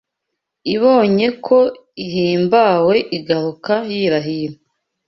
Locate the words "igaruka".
3.17-3.73